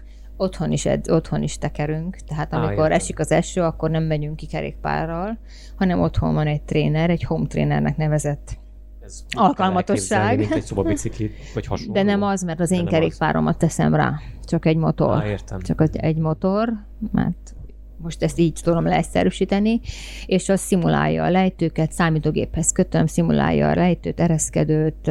[0.44, 4.36] otthon is, ed, otthon is tekerünk, tehát amikor ah, esik az eső, akkor nem megyünk
[4.36, 5.38] ki kerékpárral,
[5.76, 8.60] hanem otthon van egy tréner, egy home trénernek nevezett
[9.04, 10.38] ez alkalmatosság.
[10.38, 11.92] Mint egy szobabicikli, vagy hasonló.
[11.92, 14.14] De nem az, mert az én kerékpáromat teszem rá.
[14.44, 15.16] Csak egy motor.
[15.16, 15.60] Ah, értem.
[15.60, 16.72] Csak egy motor,
[17.12, 17.54] mert
[18.02, 19.80] most ezt így tudom leegyszerűsíteni,
[20.26, 25.10] és az szimulálja a lejtőket, számítógéphez kötöm, szimulálja a lejtőt, ereszkedőt,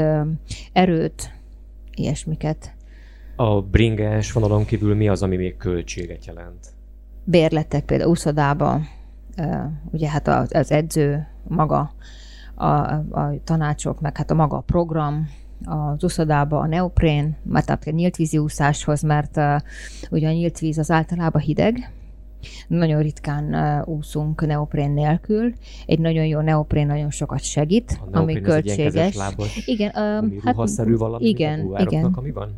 [0.74, 1.32] erőt,
[1.96, 2.74] ilyesmiket.
[3.36, 6.68] A bringes vonalon kívül mi az, ami még költséget jelent?
[7.24, 8.82] Bérletek például úszodába,
[9.92, 11.94] ugye hát az edző maga,
[12.56, 15.28] a, a tanácsok, meg hát a maga a program,
[15.66, 19.56] az uszodába a neoprén, mert a nyílt vízi úszáshoz, mert uh,
[20.10, 21.92] ugye a nyílt víz az általában hideg,
[22.68, 25.54] nagyon ritkán úszunk neoprén nélkül.
[25.86, 29.18] Egy nagyon jó neoprén nagyon sokat segít, a ami költséges.
[29.66, 30.56] igen, uh, hát
[30.98, 32.06] valami, igen, igen.
[32.14, 32.50] ami van?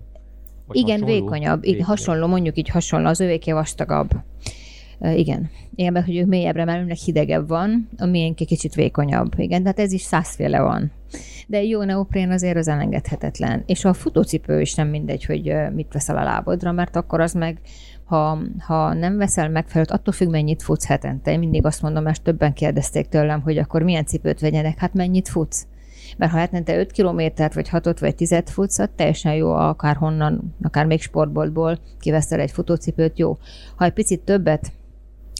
[0.68, 1.22] Vagy igen, hasonló?
[1.22, 1.88] vékonyabb, vékonyabb.
[1.88, 4.10] hasonló, mondjuk így hasonló, az övéké vastagabb.
[5.16, 5.50] Igen.
[5.76, 9.32] Mert hogy ők mélyebbre mennek, hidegebb van, a miénk egy kicsit vékonyabb.
[9.36, 10.92] Igen, tehát ez is százféle van.
[11.48, 13.64] De jó neoprén azért az elengedhetetlen.
[13.66, 17.60] És a futócipő is nem mindegy, hogy mit veszel a lábodra, mert akkor az meg
[18.14, 21.32] ha, ha nem veszel megfelelőt, attól függ, mennyit futsz hetente.
[21.32, 25.30] Én mindig azt mondom, mert többen kérdezték tőlem, hogy akkor milyen cipőt vegyenek, hát mennyit
[25.30, 25.68] futsz?
[26.18, 30.56] Mert ha hetente 5 kilométert, vagy 6 vagy 10 futsz, az teljesen jó, akár honnan,
[30.62, 33.38] akár még sportboltból kiveszel egy futócipőt, jó.
[33.76, 34.72] Ha egy picit többet,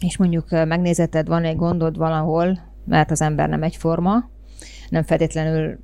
[0.02, 4.30] és mondjuk megnézeted, van egy gondod valahol, mert az ember nem egyforma,
[4.88, 5.78] nem feltétlenül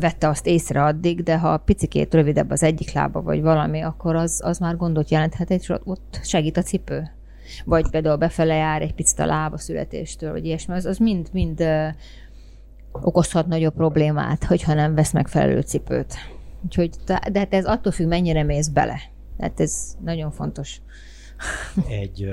[0.00, 4.40] vette azt észre addig, de ha picikét rövidebb az egyik lába, vagy valami, akkor az,
[4.44, 7.10] az már gondot jelenthet, és ott segít a cipő.
[7.64, 11.64] Vagy például befele jár egy picit a lába születéstől, vagy ilyesmi, az, az mind, mind
[12.92, 16.14] okozhat nagyobb problémát, hogyha nem vesz megfelelő cipőt.
[16.64, 19.00] Úgyhogy, de hát ez attól függ, mennyire mész bele.
[19.36, 20.80] Tehát ez nagyon fontos.
[21.88, 22.32] Egy,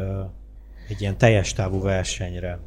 [0.88, 2.60] egy ilyen teljes távú versenyre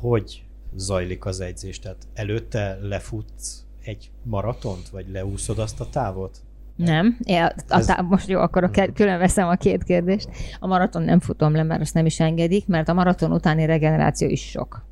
[0.00, 1.78] hogy zajlik az edzés?
[1.78, 6.38] Tehát előtte lefutsz egy maratont, vagy leúszod azt a távot?
[6.76, 7.18] Nem.
[7.24, 10.28] Én a, táv, most jó, akkor külön veszem a két kérdést.
[10.60, 14.28] A maraton nem futom le, mert azt nem is engedik, mert a maraton utáni regeneráció
[14.28, 14.84] is sok.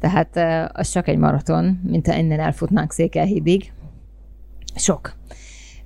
[0.00, 0.36] Tehát
[0.76, 3.72] az csak egy maraton, mint innen elfutnánk Székelyhídig.
[4.74, 5.16] Sok.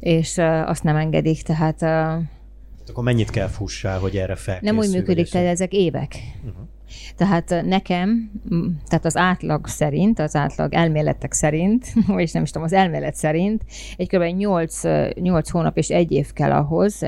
[0.01, 1.81] És azt nem engedik, tehát...
[1.81, 4.59] Hát akkor mennyit kell fussál, hogy erre fel?
[4.61, 6.14] Nem úgy működik, tehát ezek évek.
[6.44, 6.68] Uh-huh.
[7.16, 8.31] Tehát nekem,
[8.88, 13.62] tehát az átlag szerint, az átlag elméletek szerint, és nem is tudom, az elmélet szerint,
[13.96, 14.22] egy kb.
[14.22, 14.81] 8,
[15.14, 16.98] 8 hónap és egy év kell ahhoz,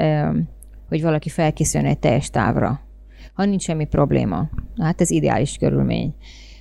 [0.88, 2.80] hogy valaki felkészüljön egy teljes távra.
[3.34, 4.48] Ha nincs semmi probléma.
[4.78, 6.14] Hát ez ideális körülmény.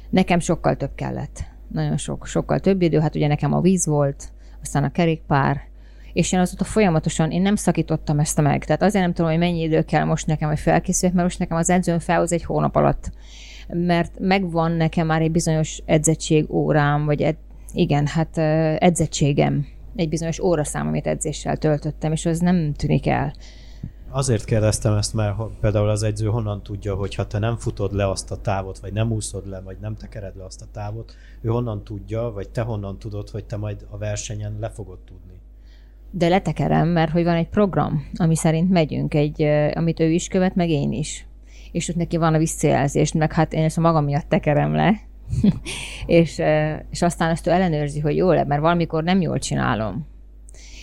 [0.09, 1.43] Nekem sokkal több kellett.
[1.67, 2.99] Nagyon sok, sokkal több idő.
[2.99, 4.31] Hát ugye nekem a víz volt,
[4.61, 5.61] aztán a kerékpár,
[6.13, 8.65] és én azóta folyamatosan, én nem szakítottam ezt meg.
[8.65, 11.57] Tehát azért nem tudom, hogy mennyi idő kell most nekem, hogy felkészüljek, mert most nekem
[11.57, 13.11] az edzőm felhoz egy hónap alatt.
[13.67, 17.35] Mert megvan nekem már egy bizonyos edzettség órám, vagy ed,
[17.73, 18.37] igen, hát
[18.77, 23.33] edzettségem, egy bizonyos óraszám, amit edzéssel töltöttem, és az nem tűnik el.
[24.09, 28.09] Azért kérdeztem ezt, mert például az edző honnan tudja, hogy ha te nem futod le
[28.09, 31.49] azt a távot, vagy nem úszod le, vagy nem tekered le azt a távot, ő
[31.49, 35.41] honnan tudja, vagy te honnan tudod, hogy te majd a versenyen le fogod tudni
[36.15, 39.41] de letekerem, mert hogy van egy program, ami szerint megyünk, egy,
[39.73, 41.25] amit ő is követ, meg én is.
[41.71, 44.93] És ott neki van a visszajelzés, meg hát én ezt a magam miatt tekerem le,
[46.05, 46.41] és,
[46.89, 50.07] és aztán ezt ő ellenőrzi, hogy jól mert valamikor nem jól csinálom.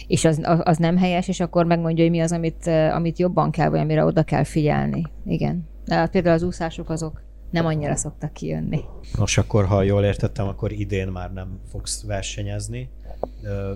[0.07, 3.69] És az, az nem helyes, és akkor megmondja, hogy mi az, amit, amit jobban kell,
[3.69, 5.03] vagy amire oda kell figyelni.
[5.27, 5.69] Igen.
[5.85, 8.81] De hát például az úszások azok nem annyira szoktak kijönni.
[9.19, 12.89] Nos, akkor ha jól értettem, akkor idén már nem fogsz versenyezni.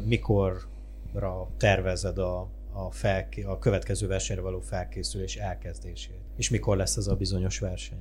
[0.05, 0.57] Mikor
[1.14, 6.20] ra tervezed a, a, felké, a következő versenyre való felkészülés elkezdését?
[6.37, 7.98] És mikor lesz ez a bizonyos verseny?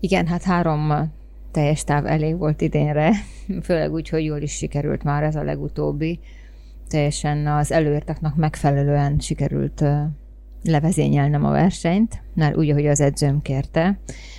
[0.00, 1.12] Igen, hát három
[1.50, 3.12] teljes táv elég volt idénre,
[3.62, 6.20] főleg úgy, hogy jól is sikerült már ez a legutóbbi.
[6.88, 9.84] Teljesen az előírtaknak megfelelően sikerült
[10.62, 13.98] levezényelnem a versenyt, mert úgy, ahogy az edzőm kérte.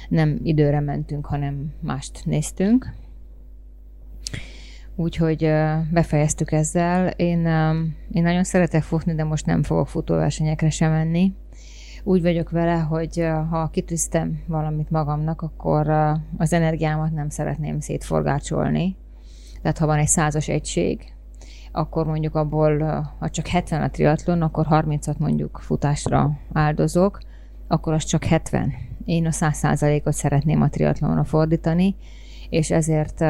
[0.10, 2.94] Nem időre mentünk, hanem mást néztünk.
[4.96, 5.52] Úgyhogy
[5.92, 7.08] befejeztük ezzel.
[7.08, 7.40] Én,
[8.12, 11.34] én nagyon szeretek futni, de most nem fogok futóversenyekre sem menni.
[12.04, 15.90] Úgy vagyok vele, hogy ha kitűztem valamit magamnak, akkor
[16.38, 18.96] az energiámat nem szeretném szétforgácsolni.
[19.62, 21.14] Tehát ha van egy százas egység,
[21.72, 22.80] akkor mondjuk abból,
[23.20, 27.20] ha csak 70 a triatlon, akkor 30-at mondjuk futásra áldozok,
[27.68, 28.74] akkor az csak 70.
[29.06, 31.96] Én a 100%-ot szeretném a triatlonra fordítani,
[32.54, 33.22] és ezért,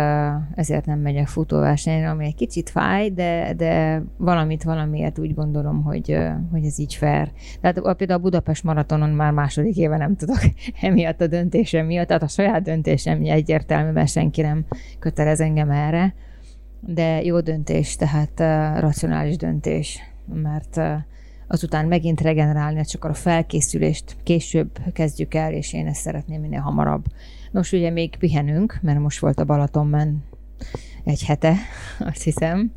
[0.56, 6.18] ezért nem megyek futóversenyre, ami egy kicsit fáj, de, de valamit valamiért úgy gondolom, hogy,
[6.52, 7.32] hogy ez így fair.
[7.62, 10.40] Tehát például a Budapest maratonon már második éve nem tudok
[10.82, 14.66] emiatt a döntésem miatt, tehát a saját döntésem egyértelmű, mert senki nem
[15.00, 16.14] kötelez engem erre,
[16.80, 18.40] de jó döntés, tehát
[18.80, 20.00] racionális döntés,
[20.34, 20.82] mert
[21.48, 27.06] azután megint regenerálni, csak a felkészülést később kezdjük el, és én ezt szeretném minél hamarabb.
[27.54, 30.24] Nos, ugye még pihenünk, mert most volt a Balatonban
[31.04, 31.56] egy hete,
[32.12, 32.72] azt hiszem.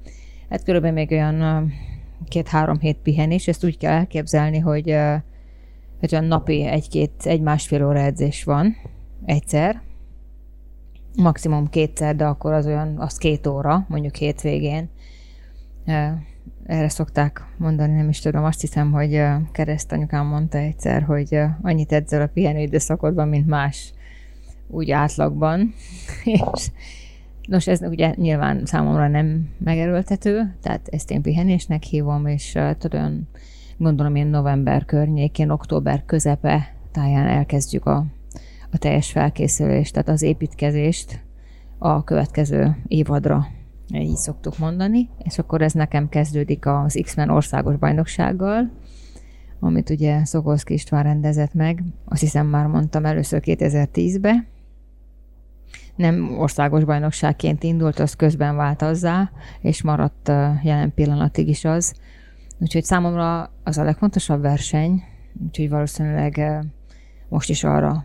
[0.50, 1.72] Hát körülbelül még olyan
[2.28, 4.96] két-három hét pihenés, ezt úgy kell elképzelni, hogy,
[6.00, 8.76] hogy olyan napi egy-két, egy-másfél óra edzés van,
[9.24, 9.82] egyszer,
[11.14, 14.88] maximum kétszer, de akkor az olyan, az két óra, mondjuk hétvégén.
[16.66, 22.22] Erre szokták mondani, nem is tudom, azt hiszem, hogy keresztanyukám mondta egyszer, hogy annyit edzel
[22.22, 23.94] a pihenő időszakodban, mint más
[24.68, 25.74] úgy átlagban.
[26.24, 26.70] És
[27.46, 33.28] Nos, ez ugye nyilván számomra nem megerőltető, tehát ezt én pihenésnek hívom, és tudom,
[33.76, 38.04] gondolom én november környékén, október közepe táján elkezdjük a,
[38.72, 41.24] a teljes felkészülést, tehát az építkezést
[41.78, 43.46] a következő évadra,
[43.92, 48.70] így szoktuk mondani, és akkor ez nekem kezdődik az X-Men országos bajnoksággal,
[49.60, 54.46] amit ugye Szokolszki István rendezett meg, azt hiszem már mondtam először 2010-be,
[55.96, 59.30] nem országos bajnokságként indult, az közben vált azzá,
[59.60, 60.28] és maradt
[60.62, 61.94] jelen pillanatig is az.
[62.58, 65.02] Úgyhogy számomra az a legfontosabb verseny,
[65.46, 66.62] úgyhogy valószínűleg
[67.28, 68.04] most is arra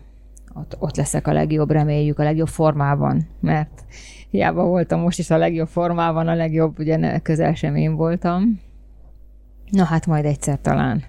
[0.54, 3.84] ott, ott leszek a legjobb, reméljük a legjobb formában, mert
[4.30, 8.60] hiába voltam most is a legjobb formában, a legjobb, ugye közel sem én voltam.
[9.70, 11.02] Na hát majd egyszer talán.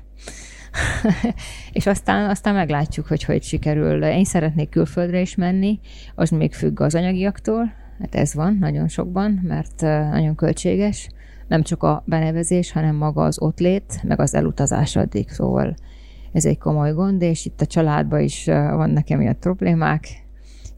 [1.71, 4.03] és aztán, aztán meglátjuk, hogy hogy sikerül.
[4.03, 5.79] Én szeretnék külföldre is menni,
[6.15, 9.81] az még függ az anyagiaktól, hát ez van nagyon sokban, mert
[10.11, 11.09] nagyon költséges,
[11.47, 15.75] nem csak a benevezés, hanem maga az ott lét, meg az elutazás addig, szóval
[16.31, 20.22] ez egy komoly gond, és itt a családban is van nekem ilyen problémák,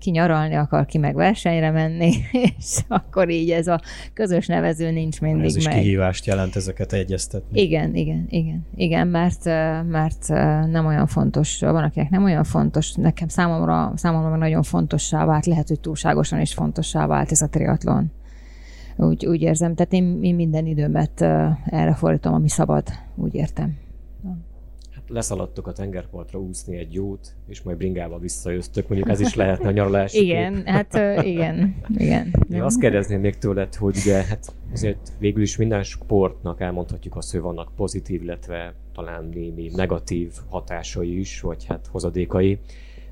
[0.05, 2.13] ki nyaralni akar, ki meg versenyre menni,
[2.57, 3.81] és akkor így ez a
[4.13, 5.73] közös nevező nincs mindig ez is meg.
[5.73, 7.61] kihívást jelent ezeket egyeztetni.
[7.61, 9.45] Igen, igen, igen, igen, mert,
[9.89, 10.27] mert
[10.71, 15.67] nem olyan fontos, van akinek nem olyan fontos, nekem számomra, számomra nagyon fontossá vált, lehet,
[15.67, 18.11] hogy túlságosan is fontossá vált ez a triatlon.
[18.97, 21.21] Úgy, úgy érzem, tehát én, én minden időmet
[21.65, 22.83] erre fordítom, ami szabad,
[23.15, 23.83] úgy értem
[25.07, 29.71] leszaladtok a tengerpartra úszni egy jót, és majd bringával visszajöttök, mondjuk ez is lehetne a
[29.71, 30.13] nyaralás.
[30.23, 30.93] igen, hát
[31.25, 32.33] igen, igen.
[32.51, 37.31] Én azt kérdezném még tőled, hogy ugye hát azért végül is minden sportnak elmondhatjuk azt,
[37.31, 42.59] hogy vannak pozitív, illetve talán némi negatív hatásai is, vagy hát hozadékai.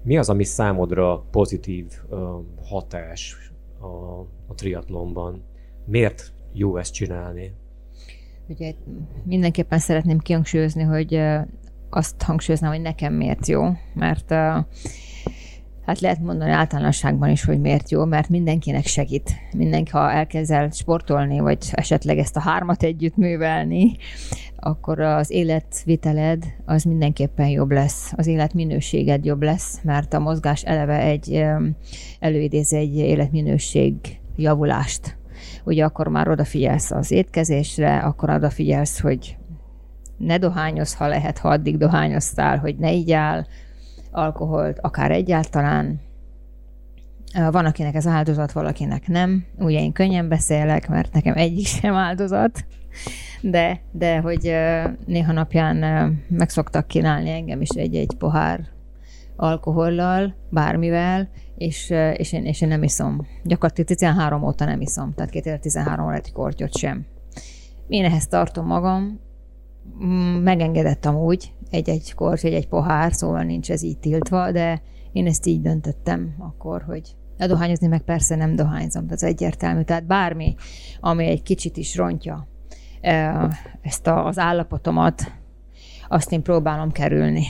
[0.02, 2.20] Mi az, ami számodra pozitív uh,
[2.64, 5.44] hatás a, a triatlonban?
[5.86, 7.52] Miért jó ezt csinálni?
[8.48, 8.74] Ugye
[9.24, 11.20] mindenképpen szeretném kihangsúlyozni, hogy
[11.96, 14.32] azt hangsúlyoznám, hogy nekem miért jó, mert
[15.86, 19.32] hát lehet mondani általánosságban is, hogy miért jó, mert mindenkinek segít.
[19.56, 23.96] Mindenki, ha elkezd sportolni, vagy esetleg ezt a hármat együtt művelni,
[24.56, 31.00] akkor az életviteled az mindenképpen jobb lesz, az életminőséged jobb lesz, mert a mozgás eleve
[31.00, 31.46] egy
[32.20, 33.96] előidéz egy életminőség
[34.36, 35.18] javulást.
[35.66, 39.38] Ugye akkor már odafigyelsz az étkezésre, akkor odafigyelsz, hogy
[40.26, 43.48] ne dohányoz, ha lehet, ha addig dohányoztál, hogy ne igyál
[44.12, 46.02] alkoholt, akár egyáltalán.
[47.52, 49.46] Van, akinek ez áldozat, valakinek nem.
[49.58, 52.66] Ugye én könnyen beszélek, mert nekem egyik sem áldozat,
[53.42, 54.56] de, de hogy
[55.06, 55.78] néha napján
[56.30, 58.60] meg szoktak kínálni engem is egy-egy pohár
[59.36, 63.28] alkohollal, bármivel, és, és, én, és én nem iszom.
[63.44, 67.06] Gyakorlatilag 13 óta nem iszom, tehát 2013 egy kortyot sem.
[67.88, 69.20] Én ehhez tartom magam,
[70.44, 75.62] megengedett amúgy egy-egy kors, egy-egy pohár, szóval nincs ez így tiltva, de én ezt így
[75.62, 79.82] döntöttem akkor, hogy a dohányozni meg persze nem dohányzom, ez egyértelmű.
[79.82, 80.56] Tehát bármi,
[81.00, 82.48] ami egy kicsit is rontja
[83.82, 85.32] ezt az állapotomat,
[86.08, 87.44] azt én próbálom kerülni.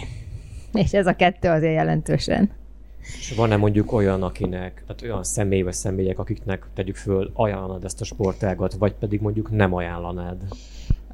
[0.73, 2.51] És ez a kettő azért jelentősen.
[2.99, 8.01] És van-e mondjuk olyan, akinek, tehát olyan személy vagy személyek, akiknek tegyük föl, ajánlod ezt
[8.01, 10.37] a sportágat, vagy pedig mondjuk nem ajánlanád?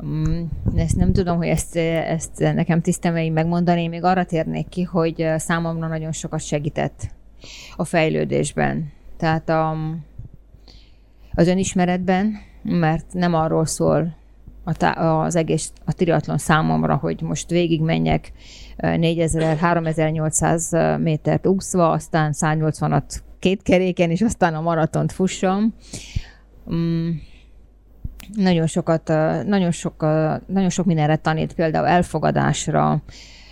[0.06, 0.44] Mm,
[0.76, 5.88] ezt nem tudom, hogy ezt, ezt nekem tisztemeim megmondani, még arra térnék ki, hogy számomra
[5.88, 7.10] nagyon sokat segített
[7.76, 8.92] a fejlődésben.
[9.18, 9.76] Tehát a,
[11.34, 12.34] az önismeretben,
[12.64, 14.18] mert nem arról szól
[14.64, 18.32] a tá- az egész a triatlon számomra, hogy most végig menjek
[18.78, 25.74] 4000-3800 métert úszva, aztán 180-at két keréken, és aztán a maratont fussam.
[26.74, 27.10] Mm,
[28.36, 29.08] nagyon sokat,
[29.46, 30.02] nagyon sok,
[30.46, 33.02] nagyon sok mindenre tanít, például elfogadásra,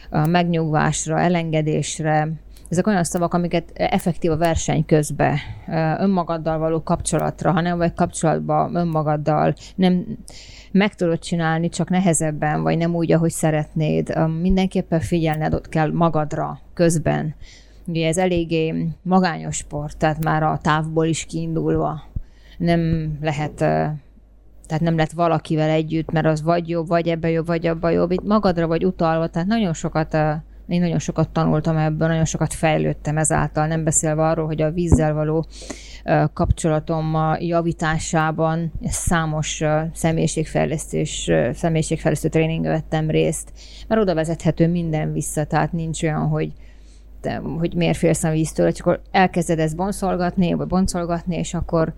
[0.10, 2.30] megnyugvásra, elengedésre,
[2.70, 5.38] ezek olyan szavak, amiket effektív a verseny közben,
[5.98, 10.06] önmagaddal való kapcsolatra, ha nem vagy kapcsolatban önmagaddal, nem
[10.72, 14.30] meg tudod csinálni, csak nehezebben, vagy nem úgy, ahogy szeretnéd.
[14.42, 17.36] Mindenképpen figyelned ott kell magadra közben.
[17.86, 22.02] Ugye ez eléggé magányos sport, tehát már a távból is kiindulva
[22.58, 23.66] nem lehet
[24.68, 28.12] tehát nem lett valakivel együtt, mert az vagy jobb, vagy ebbe jobb, vagy abba jobb.
[28.12, 30.18] Itt magadra vagy utalva, tehát nagyon sokat
[30.68, 35.14] én nagyon sokat tanultam ebből, nagyon sokat fejlődtem ezáltal, nem beszélve arról, hogy a vízzel
[35.14, 35.46] való
[36.34, 39.64] kapcsolatom javításában számos
[39.94, 43.52] személyiségfejlesztés, személyiségfejlesztő tréningbe vettem részt,
[43.88, 46.52] mert oda vezethető minden vissza, tehát nincs olyan, hogy
[47.60, 51.94] hogy miért félsz a víztől, csak akkor elkezded ezt boncolgatni, vagy boncolgatni, és akkor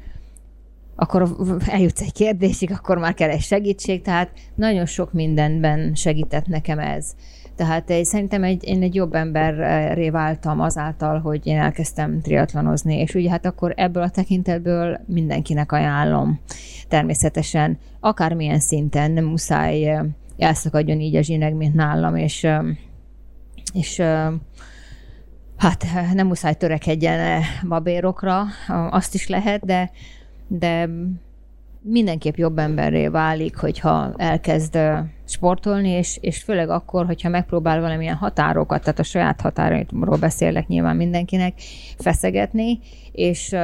[1.00, 1.36] akkor
[1.66, 7.16] eljutsz egy kérdésig, akkor már kell egy segítség, tehát nagyon sok mindenben segített nekem ez.
[7.56, 13.14] Tehát egy, szerintem egy, én egy jobb emberré váltam azáltal, hogy én elkezdtem triatlonozni, és
[13.14, 16.39] ugye hát akkor ebből a tekintetből mindenkinek ajánlom.
[16.88, 20.02] Természetesen, akármilyen szinten nem muszáj
[20.38, 22.47] elszakadjon így a zsineg, mint nálam, és,
[23.74, 24.02] és
[25.58, 28.45] hát nem muszáj törekedjen babérokra,
[28.89, 29.91] azt is lehet, de,
[30.50, 30.89] de
[31.82, 34.80] mindenképp jobb emberré válik, hogyha elkezd
[35.26, 40.95] sportolni, és, és főleg akkor, hogyha megpróbál valamilyen határokat, tehát a saját határaitról beszélek nyilván
[40.95, 41.54] mindenkinek,
[41.97, 42.80] feszegetni,
[43.12, 43.56] és,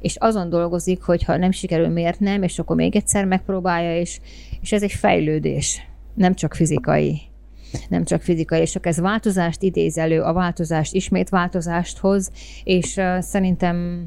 [0.00, 4.20] és azon dolgozik, hogyha nem sikerül, miért nem, és akkor még egyszer megpróbálja, és,
[4.60, 7.20] és ez egy fejlődés, nem csak fizikai
[7.88, 12.30] nem csak fizikai, és csak ez változást idéz elő, a változást ismét változást hoz,
[12.64, 14.06] és szerintem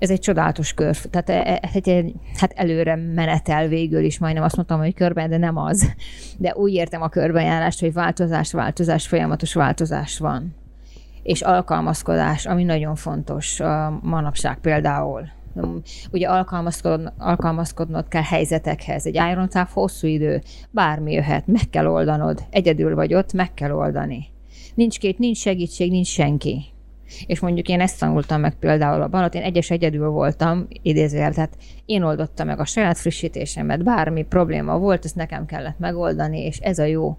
[0.00, 4.56] ez egy csodálatos kör, tehát e, e, egy, hát előre menetel végül is, majdnem azt
[4.56, 5.94] mondtam, hogy körben, de nem az.
[6.38, 10.54] De úgy értem a körbenjárást, hogy változás, változás, folyamatos változás van.
[11.22, 13.60] És alkalmazkodás, ami nagyon fontos
[14.02, 15.28] manapság például.
[16.10, 19.06] Ugye alkalmazkodnod, alkalmazkodnod kell helyzetekhez.
[19.06, 22.44] Egy Iron hosszú idő, bármi jöhet, meg kell oldanod.
[22.50, 24.26] Egyedül vagy ott, meg kell oldani.
[24.74, 26.64] Nincs két, nincs segítség, nincs senki
[27.26, 31.56] és mondjuk én ezt tanultam meg például a Balat, én egyes egyedül voltam, idézőjel, tehát
[31.86, 36.78] én oldottam meg a saját frissítésemet, bármi probléma volt, ezt nekem kellett megoldani, és ez
[36.78, 37.18] a jó,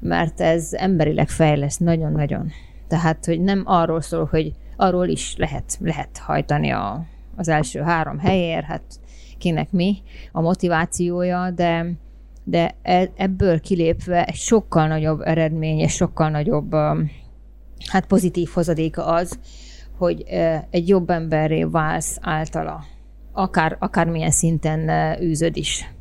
[0.00, 2.50] mert ez emberileg fejleszt nagyon-nagyon.
[2.88, 7.04] Tehát, hogy nem arról szól, hogy arról is lehet, lehet hajtani a,
[7.36, 8.82] az első három helyért, hát
[9.38, 9.96] kinek mi
[10.32, 11.92] a motivációja, de,
[12.44, 16.74] de e, ebből kilépve sokkal nagyobb eredmény, és sokkal nagyobb
[17.86, 19.38] hát pozitív hozadéka az,
[19.98, 20.24] hogy
[20.70, 22.84] egy jobb emberré válsz általa.
[23.32, 24.88] Akár, akármilyen szinten
[25.22, 25.92] űzöd is.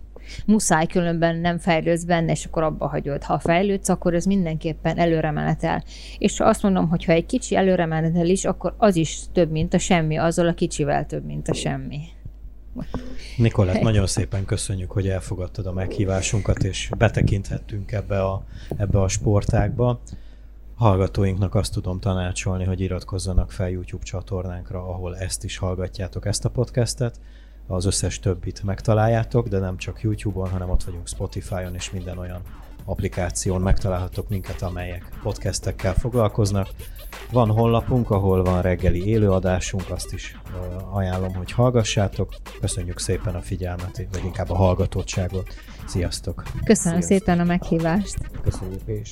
[0.45, 3.23] Muszáj, különben nem fejlődsz benne, és akkor abba hagyod.
[3.23, 5.83] Ha fejlődsz, akkor ez mindenképpen előre menetel.
[6.17, 9.73] És azt mondom, hogy ha egy kicsi előre menetel is, akkor az is több, mint
[9.73, 11.99] a semmi, azzal a kicsivel több, mint a semmi.
[13.37, 18.43] Nikolett, nagyon szépen köszönjük, hogy elfogadtad a meghívásunkat, és betekinthettünk ebbe a,
[18.77, 20.01] ebbe a sportákba
[20.81, 26.49] hallgatóinknak azt tudom tanácsolni, hogy iratkozzanak fel YouTube csatornánkra, ahol ezt is hallgatjátok, ezt a
[26.49, 27.19] podcastet.
[27.67, 32.41] Az összes többit megtaláljátok, de nem csak YouTube-on, hanem ott vagyunk Spotify-on és minden olyan
[32.85, 36.67] applikáción megtalálhatok minket, amelyek podcastekkel foglalkoznak.
[37.31, 40.39] Van honlapunk, ahol van reggeli élőadásunk, azt is
[40.91, 42.33] ajánlom, hogy hallgassátok.
[42.59, 45.53] Köszönjük szépen a figyelmet, vagy inkább a hallgatottságot.
[45.85, 46.43] Sziasztok!
[46.63, 47.27] Köszönöm Sziasztok.
[47.27, 48.17] szépen a meghívást!
[48.43, 49.11] Köszönjük és.